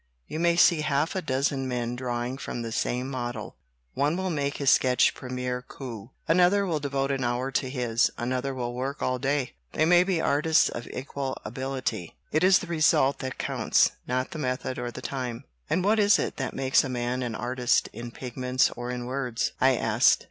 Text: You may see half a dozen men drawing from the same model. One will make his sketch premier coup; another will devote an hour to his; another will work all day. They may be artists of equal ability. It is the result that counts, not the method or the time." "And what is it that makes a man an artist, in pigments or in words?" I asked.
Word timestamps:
You 0.25 0.39
may 0.39 0.55
see 0.55 0.81
half 0.81 1.15
a 1.15 1.21
dozen 1.21 1.67
men 1.67 1.95
drawing 1.95 2.39
from 2.39 2.63
the 2.63 2.71
same 2.71 3.07
model. 3.07 3.55
One 3.93 4.17
will 4.17 4.31
make 4.31 4.57
his 4.57 4.71
sketch 4.71 5.13
premier 5.13 5.61
coup; 5.61 6.09
another 6.27 6.65
will 6.65 6.79
devote 6.79 7.11
an 7.11 7.23
hour 7.23 7.51
to 7.51 7.69
his; 7.69 8.09
another 8.17 8.55
will 8.55 8.73
work 8.73 9.03
all 9.03 9.19
day. 9.19 9.53
They 9.73 9.85
may 9.85 10.03
be 10.03 10.19
artists 10.19 10.69
of 10.69 10.87
equal 10.87 11.37
ability. 11.45 12.15
It 12.31 12.43
is 12.43 12.57
the 12.57 12.65
result 12.65 13.19
that 13.19 13.37
counts, 13.37 13.91
not 14.07 14.31
the 14.31 14.39
method 14.39 14.79
or 14.79 14.89
the 14.89 15.03
time." 15.03 15.43
"And 15.69 15.83
what 15.85 15.99
is 15.99 16.17
it 16.17 16.37
that 16.37 16.55
makes 16.55 16.83
a 16.83 16.89
man 16.89 17.21
an 17.21 17.35
artist, 17.35 17.87
in 17.93 18.09
pigments 18.09 18.71
or 18.71 18.89
in 18.89 19.05
words?" 19.05 19.51
I 19.61 19.75
asked. 19.75 20.19